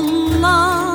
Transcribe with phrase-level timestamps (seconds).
[0.00, 0.89] الله لا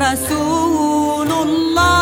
[0.00, 1.99] رسول الله.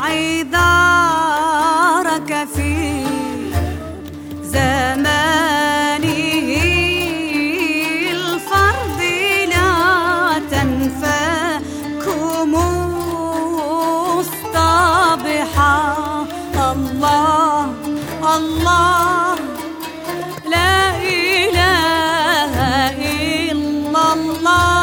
[0.00, 1.18] عذارك
[2.54, 3.04] في
[4.42, 6.08] زمانه
[8.10, 9.00] الفرد
[9.54, 9.72] لا
[10.50, 12.06] تنفك
[14.14, 15.06] مصطبحا
[16.72, 17.64] الله
[18.36, 19.34] الله
[20.46, 20.78] لا
[21.18, 22.54] إله
[23.50, 24.78] إلا الله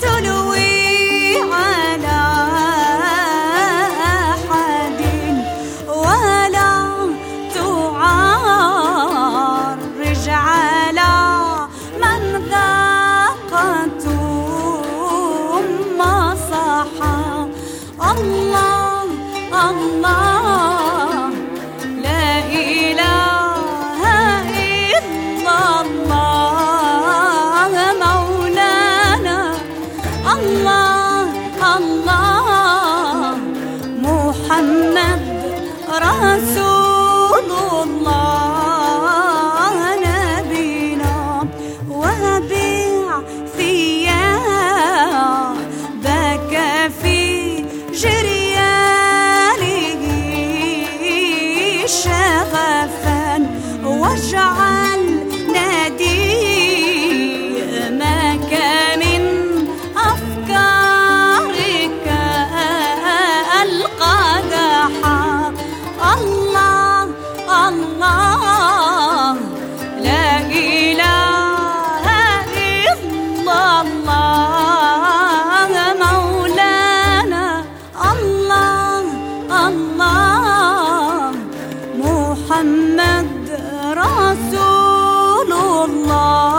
[0.00, 2.20] تلوي على
[4.04, 5.00] أحد
[5.88, 6.74] ولا
[7.54, 8.66] تعرج
[10.28, 11.14] على
[12.02, 14.04] من ذاقت
[15.98, 17.18] مصحا
[18.00, 19.02] الله
[19.70, 20.27] الله.
[30.58, 31.30] Allah
[31.62, 33.38] Allah.
[34.02, 35.20] Muhammed
[36.02, 36.98] Resulullah.
[82.38, 83.50] محمد
[84.02, 86.57] رسول الله.